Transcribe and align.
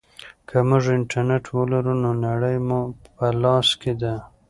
که 0.47 0.57
موږ 0.69 0.83
انټرنیټ 0.97 1.45
ولرو 1.57 1.93
نو 2.03 2.11
نړۍ 2.25 2.57
مو 2.67 2.79
په 3.15 3.25
لاس 3.43 3.67
کې 3.81 3.93
ده. 4.01 4.13